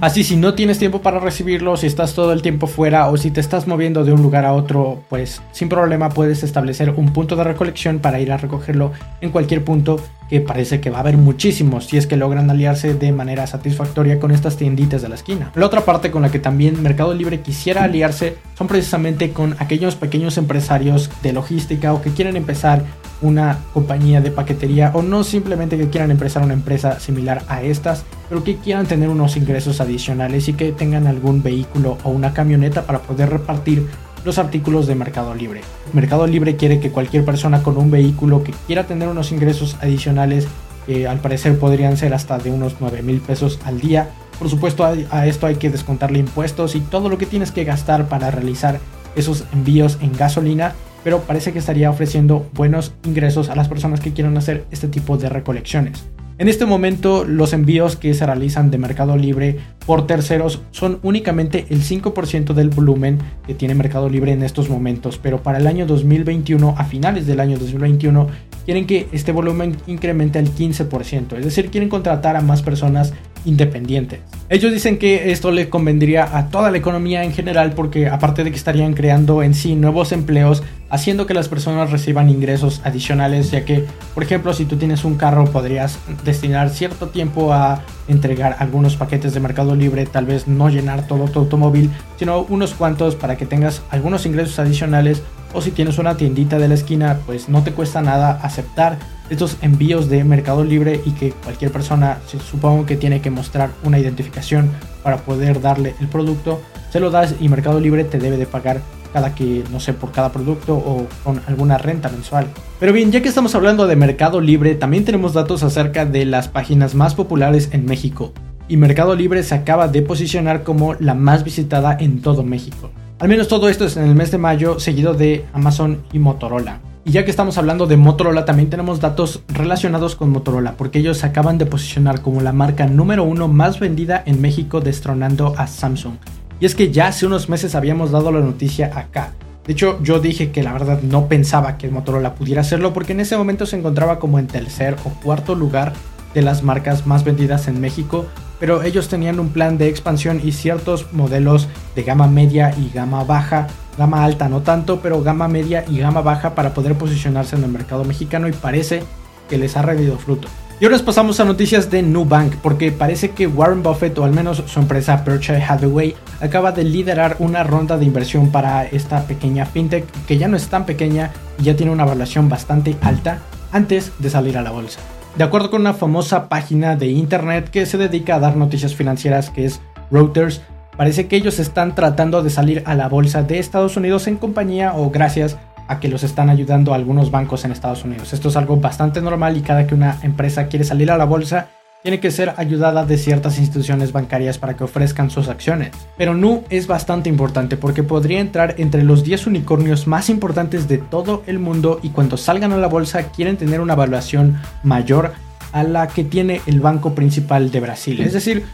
Así 0.00 0.22
si 0.22 0.36
no 0.36 0.54
tienes 0.54 0.78
tiempo 0.78 1.00
para 1.00 1.18
recibirlo, 1.18 1.76
si 1.76 1.86
estás 1.86 2.14
todo 2.14 2.32
el 2.32 2.42
tiempo 2.42 2.66
fuera 2.66 3.08
o 3.08 3.16
si 3.16 3.30
te 3.30 3.40
estás 3.40 3.66
moviendo 3.66 4.04
de 4.04 4.12
un 4.12 4.22
lugar 4.22 4.44
a 4.44 4.52
otro, 4.52 5.02
pues 5.08 5.40
sin 5.52 5.68
problema 5.68 6.10
puedes 6.10 6.42
establecer 6.42 6.90
un 6.90 7.12
punto 7.12 7.36
de 7.36 7.44
recolección 7.44 8.00
para 8.00 8.20
ir 8.20 8.30
a 8.30 8.36
recogerlo 8.36 8.92
en 9.20 9.30
cualquier 9.30 9.64
punto 9.64 10.00
que 10.28 10.40
parece 10.40 10.80
que 10.80 10.90
va 10.90 10.98
a 10.98 11.00
haber 11.00 11.16
muchísimos 11.16 11.86
si 11.86 11.96
es 11.96 12.06
que 12.06 12.16
logran 12.16 12.50
aliarse 12.50 12.94
de 12.94 13.12
manera 13.12 13.46
satisfactoria 13.46 14.18
con 14.20 14.30
estas 14.30 14.56
tienditas 14.56 15.02
de 15.02 15.08
la 15.08 15.14
esquina. 15.14 15.52
La 15.54 15.66
otra 15.66 15.84
parte 15.84 16.10
con 16.10 16.22
la 16.22 16.30
que 16.30 16.38
también 16.38 16.82
Mercado 16.82 17.14
Libre 17.14 17.40
quisiera 17.40 17.84
aliarse 17.84 18.36
son 18.56 18.66
precisamente 18.66 19.30
con 19.30 19.56
aquellos 19.58 19.96
pequeños 19.96 20.36
empresarios 20.38 21.10
de 21.22 21.32
logística 21.32 21.92
o 21.92 22.02
que 22.02 22.10
quieren 22.10 22.36
empezar 22.36 22.82
una 23.22 23.58
compañía 23.72 24.20
de 24.20 24.30
paquetería 24.30 24.90
o 24.94 25.02
no 25.02 25.24
simplemente 25.24 25.78
que 25.78 25.88
quieran 25.88 26.10
empezar 26.10 26.42
una 26.42 26.54
empresa 26.54 27.00
similar 27.00 27.42
a 27.48 27.62
estas, 27.62 28.04
pero 28.34 28.42
que 28.42 28.56
quieran 28.56 28.86
tener 28.86 29.10
unos 29.10 29.36
ingresos 29.36 29.80
adicionales 29.80 30.48
y 30.48 30.54
que 30.54 30.72
tengan 30.72 31.06
algún 31.06 31.40
vehículo 31.40 31.98
o 32.02 32.10
una 32.10 32.32
camioneta 32.32 32.82
para 32.82 32.98
poder 32.98 33.30
repartir 33.30 33.86
los 34.24 34.38
artículos 34.38 34.88
de 34.88 34.96
Mercado 34.96 35.36
Libre. 35.36 35.60
Mercado 35.92 36.26
Libre 36.26 36.56
quiere 36.56 36.80
que 36.80 36.90
cualquier 36.90 37.24
persona 37.24 37.62
con 37.62 37.76
un 37.76 37.92
vehículo 37.92 38.42
que 38.42 38.52
quiera 38.66 38.88
tener 38.88 39.06
unos 39.06 39.30
ingresos 39.30 39.76
adicionales, 39.80 40.48
eh, 40.88 41.06
al 41.06 41.20
parecer 41.20 41.56
podrían 41.60 41.96
ser 41.96 42.12
hasta 42.12 42.36
de 42.38 42.50
unos 42.50 42.74
9 42.80 43.02
mil 43.02 43.20
pesos 43.20 43.60
al 43.64 43.80
día. 43.80 44.10
Por 44.36 44.50
supuesto 44.50 44.84
a 44.84 45.26
esto 45.28 45.46
hay 45.46 45.54
que 45.54 45.70
descontarle 45.70 46.18
impuestos 46.18 46.74
y 46.74 46.80
todo 46.80 47.08
lo 47.08 47.18
que 47.18 47.26
tienes 47.26 47.52
que 47.52 47.62
gastar 47.62 48.08
para 48.08 48.32
realizar 48.32 48.80
esos 49.14 49.44
envíos 49.52 49.98
en 50.00 50.12
gasolina 50.12 50.74
pero 51.04 51.20
parece 51.20 51.52
que 51.52 51.58
estaría 51.58 51.90
ofreciendo 51.90 52.48
buenos 52.54 52.94
ingresos 53.04 53.50
a 53.50 53.54
las 53.54 53.68
personas 53.68 54.00
que 54.00 54.14
quieran 54.14 54.36
hacer 54.38 54.64
este 54.70 54.88
tipo 54.88 55.18
de 55.18 55.28
recolecciones. 55.28 56.08
En 56.36 56.48
este 56.48 56.66
momento, 56.66 57.24
los 57.24 57.52
envíos 57.52 57.94
que 57.94 58.12
se 58.12 58.26
realizan 58.26 58.72
de 58.72 58.76
Mercado 58.76 59.16
Libre 59.16 59.58
por 59.86 60.08
terceros 60.08 60.62
son 60.72 60.98
únicamente 61.04 61.66
el 61.70 61.82
5% 61.82 62.54
del 62.54 62.70
volumen 62.70 63.18
que 63.46 63.54
tiene 63.54 63.76
Mercado 63.76 64.08
Libre 64.08 64.32
en 64.32 64.42
estos 64.42 64.68
momentos, 64.68 65.16
pero 65.22 65.44
para 65.44 65.58
el 65.58 65.68
año 65.68 65.86
2021, 65.86 66.74
a 66.76 66.84
finales 66.86 67.28
del 67.28 67.38
año 67.38 67.56
2021, 67.56 68.26
quieren 68.64 68.84
que 68.84 69.06
este 69.12 69.30
volumen 69.30 69.76
incremente 69.86 70.40
al 70.40 70.52
15%, 70.52 71.38
es 71.38 71.44
decir, 71.44 71.70
quieren 71.70 71.88
contratar 71.88 72.34
a 72.34 72.40
más 72.40 72.62
personas 72.62 73.12
independientes. 73.44 74.20
Ellos 74.48 74.72
dicen 74.72 74.98
que 74.98 75.32
esto 75.32 75.50
le 75.50 75.68
convendría 75.68 76.36
a 76.36 76.48
toda 76.48 76.70
la 76.70 76.78
economía 76.78 77.24
en 77.24 77.32
general 77.32 77.72
porque 77.72 78.08
aparte 78.08 78.44
de 78.44 78.50
que 78.50 78.56
estarían 78.56 78.94
creando 78.94 79.42
en 79.42 79.54
sí 79.54 79.74
nuevos 79.74 80.12
empleos, 80.12 80.62
haciendo 80.90 81.26
que 81.26 81.34
las 81.34 81.48
personas 81.48 81.90
reciban 81.90 82.28
ingresos 82.28 82.80
adicionales, 82.84 83.50
ya 83.50 83.64
que, 83.64 83.84
por 84.14 84.22
ejemplo, 84.22 84.52
si 84.52 84.64
tú 84.64 84.76
tienes 84.76 85.04
un 85.04 85.16
carro 85.16 85.46
podrías 85.46 85.98
destinar 86.24 86.70
cierto 86.70 87.08
tiempo 87.08 87.52
a 87.52 87.82
entregar 88.06 88.56
algunos 88.58 88.96
paquetes 88.96 89.34
de 89.34 89.40
Mercado 89.40 89.74
Libre, 89.74 90.06
tal 90.06 90.26
vez 90.26 90.46
no 90.46 90.68
llenar 90.68 91.06
todo 91.06 91.24
tu 91.24 91.40
automóvil, 91.40 91.90
sino 92.18 92.42
unos 92.42 92.74
cuantos 92.74 93.16
para 93.16 93.36
que 93.36 93.46
tengas 93.46 93.82
algunos 93.90 94.26
ingresos 94.26 94.58
adicionales 94.58 95.22
o 95.54 95.62
si 95.62 95.70
tienes 95.70 95.98
una 95.98 96.16
tiendita 96.16 96.58
de 96.58 96.68
la 96.68 96.74
esquina, 96.74 97.20
pues 97.24 97.48
no 97.48 97.62
te 97.62 97.72
cuesta 97.72 98.02
nada 98.02 98.40
aceptar 98.42 98.98
estos 99.30 99.56
envíos 99.62 100.10
de 100.10 100.22
Mercado 100.24 100.64
Libre 100.64 101.00
y 101.04 101.12
que 101.12 101.30
cualquier 101.30 101.70
persona, 101.70 102.18
supongo 102.50 102.84
que 102.84 102.96
tiene 102.96 103.22
que 103.22 103.30
mostrar 103.30 103.70
una 103.84 103.98
identificación 103.98 104.70
para 105.02 105.18
poder 105.18 105.60
darle 105.60 105.94
el 106.00 106.08
producto, 106.08 106.60
se 106.90 107.00
lo 107.00 107.10
das 107.10 107.36
y 107.40 107.48
Mercado 107.48 107.80
Libre 107.80 108.04
te 108.04 108.18
debe 108.18 108.36
de 108.36 108.46
pagar 108.46 108.82
cada 109.12 109.34
que, 109.34 109.62
no 109.70 109.78
sé, 109.78 109.94
por 109.94 110.10
cada 110.10 110.32
producto 110.32 110.74
o 110.74 111.06
con 111.22 111.40
alguna 111.46 111.78
renta 111.78 112.08
mensual. 112.08 112.48
Pero 112.80 112.92
bien, 112.92 113.12
ya 113.12 113.22
que 113.22 113.28
estamos 113.28 113.54
hablando 113.54 113.86
de 113.86 113.94
Mercado 113.94 114.40
Libre, 114.40 114.74
también 114.74 115.04
tenemos 115.04 115.32
datos 115.34 115.62
acerca 115.62 116.04
de 116.04 116.24
las 116.24 116.48
páginas 116.48 116.96
más 116.96 117.14
populares 117.14 117.68
en 117.72 117.86
México. 117.86 118.32
Y 118.66 118.76
Mercado 118.76 119.14
Libre 119.14 119.44
se 119.44 119.54
acaba 119.54 119.86
de 119.86 120.02
posicionar 120.02 120.64
como 120.64 120.94
la 120.94 121.14
más 121.14 121.44
visitada 121.44 121.96
en 121.98 122.22
todo 122.22 122.42
México. 122.42 122.90
Al 123.20 123.28
menos 123.28 123.46
todo 123.46 123.68
esto 123.68 123.84
es 123.84 123.96
en 123.96 124.04
el 124.04 124.14
mes 124.16 124.32
de 124.32 124.38
mayo, 124.38 124.80
seguido 124.80 125.14
de 125.14 125.44
Amazon 125.52 126.02
y 126.12 126.18
Motorola. 126.18 126.80
Y 127.04 127.12
ya 127.12 127.24
que 127.24 127.30
estamos 127.30 127.58
hablando 127.58 127.86
de 127.86 127.96
Motorola, 127.96 128.44
también 128.44 128.70
tenemos 128.70 128.98
datos 128.98 129.42
relacionados 129.46 130.16
con 130.16 130.30
Motorola, 130.30 130.74
porque 130.76 130.98
ellos 130.98 131.18
se 131.18 131.26
acaban 131.26 131.56
de 131.56 131.66
posicionar 131.66 132.22
como 132.22 132.40
la 132.40 132.52
marca 132.52 132.86
número 132.86 133.22
uno 133.22 133.46
más 133.46 133.78
vendida 133.78 134.22
en 134.26 134.40
México, 134.40 134.80
destronando 134.80 135.54
a 135.56 135.68
Samsung. 135.68 136.14
Y 136.58 136.66
es 136.66 136.74
que 136.74 136.90
ya 136.90 137.06
hace 137.06 137.24
unos 137.24 137.48
meses 137.48 137.76
habíamos 137.76 138.10
dado 138.10 138.32
la 138.32 138.40
noticia 138.40 138.90
acá. 138.98 139.32
De 139.64 139.74
hecho, 139.74 139.98
yo 140.02 140.18
dije 140.18 140.50
que 140.50 140.64
la 140.64 140.72
verdad 140.72 141.00
no 141.02 141.28
pensaba 141.28 141.78
que 141.78 141.88
Motorola 141.88 142.34
pudiera 142.34 142.62
hacerlo 142.62 142.92
porque 142.92 143.12
en 143.12 143.20
ese 143.20 143.36
momento 143.36 143.64
se 143.64 143.78
encontraba 143.78 144.18
como 144.18 144.40
en 144.40 144.48
tercer 144.48 144.96
o 145.04 145.10
cuarto 145.22 145.54
lugar 145.54 145.92
de 146.34 146.42
las 146.42 146.62
marcas 146.62 147.06
más 147.06 147.24
vendidas 147.24 147.68
en 147.68 147.80
México, 147.80 148.26
pero 148.60 148.82
ellos 148.82 149.08
tenían 149.08 149.40
un 149.40 149.50
plan 149.50 149.78
de 149.78 149.88
expansión 149.88 150.40
y 150.42 150.52
ciertos 150.52 151.12
modelos 151.12 151.68
de 151.94 152.02
gama 152.02 152.26
media 152.26 152.74
y 152.76 152.90
gama 152.90 153.24
baja 153.24 153.68
gama 153.96 154.24
alta 154.24 154.48
no 154.48 154.62
tanto, 154.62 155.00
pero 155.00 155.22
gama 155.22 155.48
media 155.48 155.84
y 155.88 155.98
gama 155.98 156.20
baja 156.20 156.54
para 156.54 156.74
poder 156.74 156.96
posicionarse 156.96 157.56
en 157.56 157.64
el 157.64 157.70
mercado 157.70 158.04
mexicano 158.04 158.48
y 158.48 158.52
parece 158.52 159.02
que 159.48 159.58
les 159.58 159.76
ha 159.76 159.82
rendido 159.82 160.18
fruto. 160.18 160.48
Y 160.80 160.84
ahora 160.84 160.98
pasamos 160.98 161.38
a 161.38 161.44
noticias 161.44 161.88
de 161.88 162.02
Nubank, 162.02 162.56
porque 162.56 162.90
parece 162.90 163.30
que 163.30 163.46
Warren 163.46 163.84
Buffett, 163.84 164.18
o 164.18 164.24
al 164.24 164.32
menos 164.32 164.64
su 164.66 164.80
empresa 164.80 165.22
Berkshire 165.24 165.62
Hathaway, 165.62 166.16
acaba 166.40 166.72
de 166.72 166.82
liderar 166.82 167.36
una 167.38 167.62
ronda 167.62 167.96
de 167.96 168.04
inversión 168.04 168.50
para 168.50 168.84
esta 168.84 169.24
pequeña 169.24 169.66
fintech, 169.66 170.04
que 170.26 170.36
ya 170.36 170.48
no 170.48 170.56
es 170.56 170.66
tan 170.66 170.84
pequeña 170.84 171.30
y 171.60 171.64
ya 171.64 171.76
tiene 171.76 171.92
una 171.92 172.02
evaluación 172.02 172.48
bastante 172.48 172.96
alta 173.02 173.38
antes 173.70 174.12
de 174.18 174.30
salir 174.30 174.58
a 174.58 174.62
la 174.62 174.72
bolsa. 174.72 174.98
De 175.36 175.44
acuerdo 175.44 175.70
con 175.70 175.80
una 175.80 175.94
famosa 175.94 176.48
página 176.48 176.96
de 176.96 177.08
internet 177.08 177.68
que 177.70 177.86
se 177.86 177.98
dedica 177.98 178.36
a 178.36 178.40
dar 178.40 178.56
noticias 178.56 178.94
financieras, 178.94 179.50
que 179.50 179.64
es 179.64 179.80
Reuters, 180.10 180.62
Parece 180.96 181.26
que 181.26 181.36
ellos 181.36 181.58
están 181.58 181.94
tratando 181.94 182.42
de 182.42 182.50
salir 182.50 182.82
a 182.86 182.94
la 182.94 183.08
bolsa 183.08 183.42
de 183.42 183.58
Estados 183.58 183.96
Unidos 183.96 184.28
en 184.28 184.36
compañía 184.36 184.94
o 184.94 185.10
gracias 185.10 185.58
a 185.88 185.98
que 185.98 186.08
los 186.08 186.22
están 186.22 186.50
ayudando 186.50 186.94
algunos 186.94 187.30
bancos 187.30 187.64
en 187.64 187.72
Estados 187.72 188.04
Unidos. 188.04 188.32
Esto 188.32 188.48
es 188.48 188.56
algo 188.56 188.76
bastante 188.76 189.20
normal 189.20 189.56
y 189.56 189.62
cada 189.62 189.86
que 189.86 189.94
una 189.94 190.18
empresa 190.22 190.68
quiere 190.68 190.84
salir 190.84 191.10
a 191.10 191.18
la 191.18 191.24
bolsa, 191.24 191.68
tiene 192.04 192.20
que 192.20 192.30
ser 192.30 192.52
ayudada 192.58 193.06
de 193.06 193.16
ciertas 193.16 193.58
instituciones 193.58 194.12
bancarias 194.12 194.58
para 194.58 194.76
que 194.76 194.84
ofrezcan 194.84 195.30
sus 195.30 195.48
acciones. 195.48 195.92
Pero 196.18 196.34
Nu 196.34 196.62
es 196.68 196.86
bastante 196.86 197.30
importante 197.30 197.78
porque 197.78 198.02
podría 198.02 198.40
entrar 198.40 198.74
entre 198.76 199.02
los 199.02 199.24
10 199.24 199.46
unicornios 199.46 200.06
más 200.06 200.28
importantes 200.28 200.86
de 200.86 200.98
todo 200.98 201.42
el 201.46 201.58
mundo 201.58 202.00
y 202.02 202.10
cuando 202.10 202.36
salgan 202.36 202.72
a 202.72 202.76
la 202.76 202.88
bolsa 202.88 203.30
quieren 203.30 203.56
tener 203.56 203.80
una 203.80 203.94
evaluación 203.94 204.60
mayor 204.82 205.32
a 205.72 205.82
la 205.82 206.06
que 206.08 206.24
tiene 206.24 206.60
el 206.66 206.82
banco 206.82 207.14
principal 207.14 207.70
de 207.70 207.80
Brasil. 207.80 208.20
Es 208.20 208.34
decir, 208.34 208.66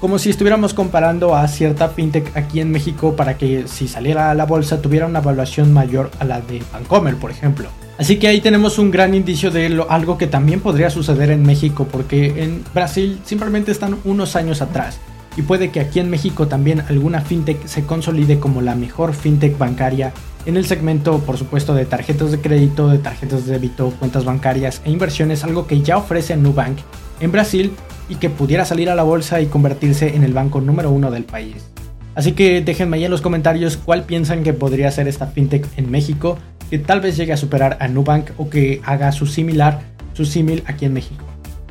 como 0.00 0.18
si 0.18 0.30
estuviéramos 0.30 0.72
comparando 0.72 1.36
a 1.36 1.46
cierta 1.46 1.90
fintech 1.90 2.34
aquí 2.38 2.60
en 2.60 2.70
México 2.70 3.16
para 3.16 3.36
que 3.36 3.68
si 3.68 3.86
saliera 3.86 4.30
a 4.30 4.34
la 4.34 4.46
bolsa 4.46 4.80
tuviera 4.80 5.04
una 5.04 5.18
evaluación 5.18 5.74
mayor 5.74 6.10
a 6.20 6.24
la 6.24 6.40
de 6.40 6.62
Bancomer, 6.72 7.16
por 7.16 7.30
ejemplo. 7.30 7.68
Así 7.98 8.20
que 8.20 8.28
ahí 8.28 8.40
tenemos 8.40 8.78
un 8.78 8.92
gran 8.92 9.12
indicio 9.12 9.50
de 9.50 9.68
lo, 9.68 9.90
algo 9.90 10.18
que 10.18 10.28
también 10.28 10.60
podría 10.60 10.88
suceder 10.88 11.32
en 11.32 11.42
México, 11.42 11.88
porque 11.90 12.44
en 12.44 12.62
Brasil 12.72 13.18
simplemente 13.24 13.72
están 13.72 13.98
unos 14.04 14.36
años 14.36 14.62
atrás. 14.62 15.00
Y 15.36 15.42
puede 15.42 15.70
que 15.70 15.80
aquí 15.80 15.98
en 15.98 16.08
México 16.08 16.46
también 16.46 16.82
alguna 16.88 17.20
fintech 17.20 17.66
se 17.66 17.84
consolide 17.84 18.38
como 18.38 18.62
la 18.62 18.76
mejor 18.76 19.14
fintech 19.14 19.58
bancaria 19.58 20.12
en 20.46 20.56
el 20.56 20.64
segmento, 20.64 21.18
por 21.18 21.38
supuesto, 21.38 21.74
de 21.74 21.86
tarjetas 21.86 22.30
de 22.30 22.40
crédito, 22.40 22.88
de 22.88 22.98
tarjetas 22.98 23.46
de 23.46 23.52
débito, 23.52 23.92
cuentas 23.98 24.24
bancarias 24.24 24.80
e 24.84 24.90
inversiones, 24.90 25.42
algo 25.42 25.66
que 25.66 25.82
ya 25.82 25.96
ofrece 25.96 26.36
Nubank 26.36 26.78
en 27.20 27.32
Brasil 27.32 27.72
y 28.08 28.14
que 28.14 28.30
pudiera 28.30 28.64
salir 28.64 28.90
a 28.90 28.94
la 28.94 29.02
bolsa 29.02 29.40
y 29.40 29.46
convertirse 29.46 30.14
en 30.14 30.22
el 30.22 30.32
banco 30.32 30.60
número 30.60 30.90
uno 30.90 31.10
del 31.10 31.24
país. 31.24 31.66
Así 32.14 32.32
que 32.32 32.60
déjenme 32.62 32.96
ahí 32.96 33.04
en 33.04 33.10
los 33.10 33.20
comentarios 33.20 33.76
cuál 33.76 34.04
piensan 34.04 34.42
que 34.42 34.52
podría 34.52 34.90
ser 34.90 35.06
esta 35.08 35.26
fintech 35.26 35.66
en 35.76 35.90
México, 35.90 36.38
que 36.70 36.78
tal 36.78 37.00
vez 37.00 37.16
llegue 37.16 37.32
a 37.32 37.36
superar 37.36 37.76
a 37.80 37.88
Nubank 37.88 38.30
o 38.36 38.48
que 38.50 38.80
haga 38.84 39.12
su 39.12 39.26
similar, 39.26 39.80
su 40.14 40.24
símil 40.24 40.62
aquí 40.66 40.84
en 40.84 40.92
México. 40.92 41.24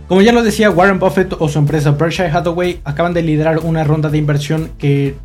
Como 0.08 0.22
ya 0.22 0.32
lo 0.32 0.42
decía, 0.42 0.72
Warren 0.72 1.00
Buffett 1.00 1.36
o 1.38 1.50
su 1.50 1.60
empresa 1.60 1.92
Berkshire 1.92 2.30
Hathaway 2.30 2.80
acaban 2.86 3.13
de 3.13 3.22
liderar 3.22 3.60
una 3.60 3.84
ronda 3.84 4.10
de 4.10 4.18
inversión 4.18 4.72
que, 4.77 5.16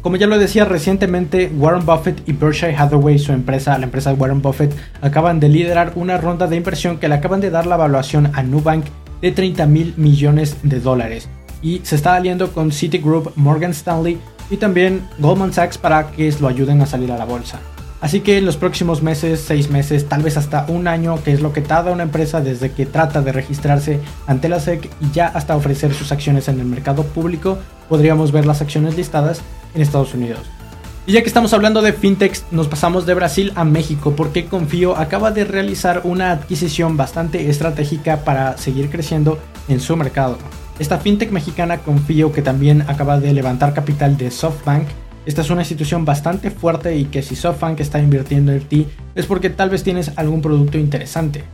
como 0.00 0.16
ya 0.16 0.26
lo 0.26 0.38
decía 0.38 0.64
recientemente, 0.64 1.52
Warren 1.54 1.84
Buffett 1.84 2.26
y 2.26 2.32
Berkshire 2.32 2.74
Hathaway, 2.74 3.18
su 3.18 3.32
empresa, 3.32 3.76
la 3.76 3.84
empresa 3.84 4.14
Warren 4.14 4.40
Buffett, 4.40 4.74
acaban 5.02 5.40
de 5.40 5.50
liderar 5.50 5.92
una 5.94 6.16
ronda 6.16 6.46
de 6.46 6.56
inversión 6.56 6.96
que 6.96 7.08
le 7.08 7.16
acaban 7.16 7.42
de 7.42 7.50
dar 7.50 7.66
la 7.66 7.74
evaluación 7.74 8.30
a 8.32 8.42
Nubank 8.42 8.86
de 9.20 9.30
30 9.30 9.66
mil 9.66 9.94
millones 9.98 10.56
de 10.62 10.80
dólares. 10.80 11.28
Y 11.60 11.80
se 11.82 11.96
está 11.96 12.14
aliando 12.14 12.50
con 12.52 12.72
Citigroup, 12.72 13.32
Morgan 13.36 13.72
Stanley 13.72 14.18
y 14.50 14.56
también 14.56 15.06
Goldman 15.18 15.52
Sachs 15.52 15.76
para 15.76 16.10
que 16.12 16.34
lo 16.40 16.48
ayuden 16.48 16.80
a 16.80 16.86
salir 16.86 17.12
a 17.12 17.18
la 17.18 17.26
bolsa. 17.26 17.60
Así 18.00 18.20
que 18.20 18.38
en 18.38 18.46
los 18.46 18.56
próximos 18.56 19.02
meses, 19.02 19.44
seis 19.46 19.68
meses, 19.68 20.08
tal 20.08 20.22
vez 20.22 20.36
hasta 20.36 20.64
un 20.68 20.88
año, 20.88 21.22
que 21.22 21.32
es 21.32 21.42
lo 21.42 21.52
que 21.52 21.60
tarda 21.60 21.92
una 21.92 22.02
empresa 22.02 22.40
desde 22.40 22.72
que 22.72 22.86
trata 22.86 23.20
de 23.20 23.32
registrarse 23.32 24.00
ante 24.26 24.48
la 24.48 24.58
SEC 24.58 24.90
y 25.00 25.10
ya 25.12 25.26
hasta 25.28 25.56
ofrecer 25.56 25.92
sus 25.92 26.10
acciones 26.10 26.48
en 26.48 26.60
el 26.60 26.66
mercado 26.66 27.04
público, 27.04 27.58
podríamos 27.88 28.32
ver 28.32 28.46
las 28.46 28.62
acciones 28.62 28.96
listadas 28.96 29.42
en 29.74 29.82
Estados 29.82 30.14
Unidos. 30.14 30.40
Y 31.06 31.12
ya 31.12 31.22
que 31.22 31.28
estamos 31.28 31.52
hablando 31.52 31.82
de 31.82 31.92
fintechs, 31.92 32.44
nos 32.50 32.68
pasamos 32.68 33.04
de 33.04 33.14
Brasil 33.14 33.52
a 33.56 33.64
México 33.64 34.14
porque 34.16 34.46
Confío 34.46 34.96
acaba 34.96 35.30
de 35.30 35.44
realizar 35.44 36.02
una 36.04 36.30
adquisición 36.30 36.96
bastante 36.96 37.50
estratégica 37.50 38.18
para 38.18 38.56
seguir 38.56 38.90
creciendo 38.90 39.38
en 39.68 39.80
su 39.80 39.96
mercado. 39.96 40.38
Esta 40.78 40.98
fintech 40.98 41.30
mexicana 41.30 41.78
Confío 41.78 42.32
que 42.32 42.42
también 42.42 42.82
acaba 42.82 43.18
de 43.18 43.32
levantar 43.32 43.74
capital 43.74 44.16
de 44.16 44.30
SoftBank, 44.30 44.88
esta 45.26 45.42
es 45.42 45.50
una 45.50 45.62
institución 45.62 46.04
bastante 46.04 46.50
fuerte 46.50 46.96
y 46.96 47.04
que 47.04 47.22
si 47.22 47.36
SoftBank 47.36 47.80
está 47.80 48.00
invirtiendo 48.00 48.52
en 48.52 48.60
ti 48.60 48.86
es 49.14 49.26
porque 49.26 49.50
tal 49.50 49.70
vez 49.70 49.82
tienes 49.82 50.12
algún 50.16 50.40
producto 50.40 50.78
interesante. 50.78 51.44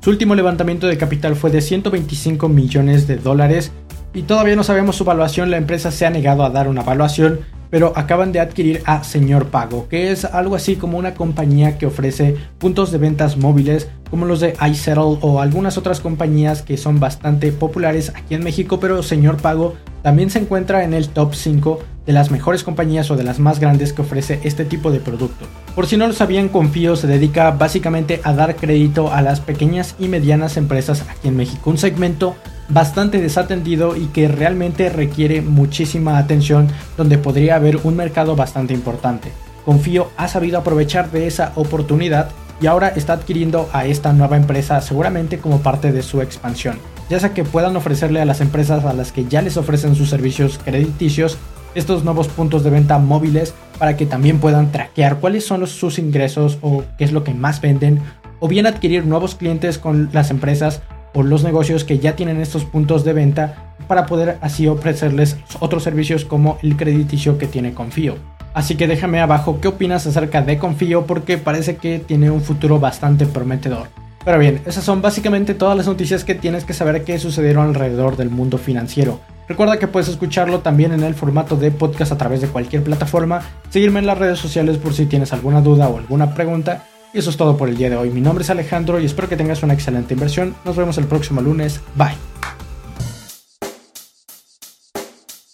Su 0.00 0.10
último 0.10 0.34
levantamiento 0.34 0.86
de 0.86 0.96
capital 0.96 1.36
fue 1.36 1.50
de 1.50 1.60
125 1.60 2.48
millones 2.48 3.06
de 3.06 3.16
dólares 3.16 3.72
y 4.14 4.22
todavía 4.22 4.56
no 4.56 4.64
sabemos 4.64 4.96
su 4.96 5.04
valuación, 5.04 5.50
la 5.50 5.56
empresa 5.56 5.90
se 5.90 6.06
ha 6.06 6.10
negado 6.10 6.44
a 6.44 6.50
dar 6.50 6.68
una 6.68 6.82
evaluación, 6.82 7.40
pero 7.68 7.92
acaban 7.94 8.32
de 8.32 8.40
adquirir 8.40 8.82
a 8.86 9.04
Señor 9.04 9.46
Pago, 9.46 9.88
que 9.88 10.10
es 10.10 10.24
algo 10.24 10.56
así 10.56 10.76
como 10.76 10.98
una 10.98 11.14
compañía 11.14 11.78
que 11.78 11.86
ofrece 11.86 12.36
puntos 12.58 12.90
de 12.90 12.98
ventas 12.98 13.36
móviles 13.36 13.88
como 14.10 14.26
los 14.26 14.40
de 14.40 14.56
iSettle 14.68 15.18
o 15.20 15.40
algunas 15.40 15.78
otras 15.78 16.00
compañías 16.00 16.62
que 16.62 16.76
son 16.76 16.98
bastante 16.98 17.52
populares 17.52 18.12
aquí 18.14 18.34
en 18.34 18.42
México, 18.42 18.80
pero 18.80 19.02
Señor 19.02 19.36
Pago 19.36 19.74
también 20.02 20.30
se 20.30 20.40
encuentra 20.40 20.82
en 20.82 20.94
el 20.94 21.08
top 21.08 21.34
5 21.34 21.80
de 22.10 22.14
las 22.14 22.32
mejores 22.32 22.64
compañías 22.64 23.08
o 23.12 23.16
de 23.16 23.22
las 23.22 23.38
más 23.38 23.60
grandes 23.60 23.92
que 23.92 24.02
ofrece 24.02 24.40
este 24.42 24.64
tipo 24.64 24.90
de 24.90 24.98
producto. 24.98 25.46
Por 25.76 25.86
si 25.86 25.96
no 25.96 26.08
lo 26.08 26.12
sabían, 26.12 26.48
Confío 26.48 26.96
se 26.96 27.06
dedica 27.06 27.52
básicamente 27.52 28.20
a 28.24 28.32
dar 28.32 28.56
crédito 28.56 29.12
a 29.12 29.22
las 29.22 29.38
pequeñas 29.38 29.94
y 29.96 30.08
medianas 30.08 30.56
empresas 30.56 31.04
aquí 31.08 31.28
en 31.28 31.36
México, 31.36 31.70
un 31.70 31.78
segmento 31.78 32.34
bastante 32.68 33.20
desatendido 33.20 33.94
y 33.94 34.06
que 34.06 34.26
realmente 34.26 34.88
requiere 34.88 35.40
muchísima 35.40 36.18
atención 36.18 36.66
donde 36.96 37.16
podría 37.16 37.54
haber 37.54 37.76
un 37.84 37.94
mercado 37.94 38.34
bastante 38.34 38.74
importante. 38.74 39.30
Confío 39.64 40.10
ha 40.16 40.26
sabido 40.26 40.58
aprovechar 40.58 41.12
de 41.12 41.28
esa 41.28 41.52
oportunidad 41.54 42.30
y 42.60 42.66
ahora 42.66 42.88
está 42.88 43.12
adquiriendo 43.12 43.70
a 43.72 43.86
esta 43.86 44.12
nueva 44.12 44.36
empresa 44.36 44.80
seguramente 44.80 45.38
como 45.38 45.60
parte 45.60 45.92
de 45.92 46.02
su 46.02 46.22
expansión, 46.22 46.76
ya 47.08 47.20
sea 47.20 47.34
que 47.34 47.44
puedan 47.44 47.76
ofrecerle 47.76 48.20
a 48.20 48.24
las 48.24 48.40
empresas 48.40 48.84
a 48.84 48.94
las 48.94 49.12
que 49.12 49.26
ya 49.26 49.42
les 49.42 49.56
ofrecen 49.56 49.94
sus 49.94 50.10
servicios 50.10 50.58
crediticios 50.64 51.38
estos 51.74 52.04
nuevos 52.04 52.28
puntos 52.28 52.64
de 52.64 52.70
venta 52.70 52.98
móviles 52.98 53.54
para 53.78 53.96
que 53.96 54.06
también 54.06 54.38
puedan 54.38 54.72
traquear 54.72 55.18
cuáles 55.20 55.46
son 55.46 55.66
sus 55.66 55.98
ingresos 55.98 56.58
o 56.62 56.84
qué 56.98 57.04
es 57.04 57.12
lo 57.12 57.24
que 57.24 57.34
más 57.34 57.60
venden, 57.60 58.00
o 58.40 58.48
bien 58.48 58.66
adquirir 58.66 59.06
nuevos 59.06 59.34
clientes 59.34 59.78
con 59.78 60.10
las 60.12 60.30
empresas 60.30 60.82
o 61.14 61.22
los 61.22 61.44
negocios 61.44 61.84
que 61.84 61.98
ya 61.98 62.16
tienen 62.16 62.40
estos 62.40 62.64
puntos 62.64 63.04
de 63.04 63.12
venta 63.12 63.74
para 63.88 64.06
poder 64.06 64.38
así 64.40 64.68
ofrecerles 64.68 65.36
otros 65.58 65.82
servicios 65.82 66.24
como 66.24 66.58
el 66.62 66.76
crediticio 66.76 67.38
que 67.38 67.46
tiene 67.46 67.74
Confío. 67.74 68.16
Así 68.54 68.76
que 68.76 68.86
déjame 68.86 69.20
abajo 69.20 69.60
qué 69.60 69.68
opinas 69.68 70.06
acerca 70.06 70.42
de 70.42 70.58
Confío 70.58 71.06
porque 71.06 71.38
parece 71.38 71.76
que 71.76 71.98
tiene 71.98 72.30
un 72.30 72.40
futuro 72.40 72.80
bastante 72.80 73.26
prometedor. 73.26 73.88
Pero 74.24 74.38
bien, 74.38 74.60
esas 74.66 74.84
son 74.84 75.00
básicamente 75.00 75.54
todas 75.54 75.76
las 75.76 75.86
noticias 75.86 76.24
que 76.24 76.34
tienes 76.34 76.64
que 76.64 76.74
saber 76.74 77.04
que 77.04 77.18
sucedieron 77.18 77.68
alrededor 77.68 78.16
del 78.16 78.28
mundo 78.28 78.58
financiero. 78.58 79.20
Recuerda 79.50 79.80
que 79.80 79.88
puedes 79.88 80.08
escucharlo 80.08 80.60
también 80.60 80.92
en 80.92 81.02
el 81.02 81.16
formato 81.16 81.56
de 81.56 81.72
podcast 81.72 82.12
a 82.12 82.16
través 82.16 82.40
de 82.40 82.46
cualquier 82.46 82.84
plataforma, 82.84 83.42
seguirme 83.68 83.98
en 83.98 84.06
las 84.06 84.16
redes 84.16 84.38
sociales 84.38 84.78
por 84.78 84.94
si 84.94 85.06
tienes 85.06 85.32
alguna 85.32 85.60
duda 85.60 85.88
o 85.88 85.98
alguna 85.98 86.36
pregunta. 86.36 86.86
Eso 87.12 87.30
es 87.30 87.36
todo 87.36 87.56
por 87.56 87.68
el 87.68 87.76
día 87.76 87.90
de 87.90 87.96
hoy. 87.96 88.10
Mi 88.10 88.20
nombre 88.20 88.44
es 88.44 88.50
Alejandro 88.50 89.00
y 89.00 89.06
espero 89.06 89.28
que 89.28 89.36
tengas 89.36 89.64
una 89.64 89.74
excelente 89.74 90.14
inversión. 90.14 90.54
Nos 90.64 90.76
vemos 90.76 90.98
el 90.98 91.06
próximo 91.06 91.40
lunes. 91.40 91.80
Bye. 91.96 92.14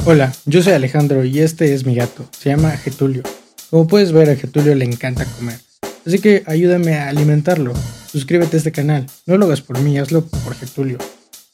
Hola, 0.05 0.31
yo 0.45 0.63
soy 0.63 0.75
Alejandro 0.75 1.25
y 1.25 1.39
este 1.39 1.73
es 1.73 1.87
mi 1.87 1.95
gato. 1.95 2.29
Se 2.39 2.51
llama 2.51 2.73
Getulio. 2.73 3.23
Como 3.71 3.87
puedes 3.87 4.13
ver, 4.13 4.29
a 4.29 4.37
Getulio 4.37 4.75
le 4.75 4.85
encanta 4.85 5.25
comer. 5.25 5.59
Así 6.07 6.19
que 6.19 6.43
ayúdame 6.45 6.97
a 6.97 7.09
alimentarlo. 7.09 7.73
Suscríbete 8.13 8.57
a 8.57 8.59
este 8.59 8.73
canal. 8.73 9.07
No 9.25 9.39
lo 9.39 9.47
hagas 9.47 9.63
por 9.63 9.81
mí, 9.81 9.97
hazlo 9.97 10.27
por 10.27 10.55
Getulio. 10.55 10.99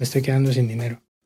Me 0.00 0.04
estoy 0.04 0.22
quedando 0.22 0.52
sin 0.52 0.66
dinero. 0.66 1.00